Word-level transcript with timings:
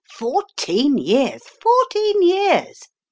"Fourteen 0.09 0.97
years! 0.97 1.43
Fourteen 1.61 2.23
years!" 2.23 2.79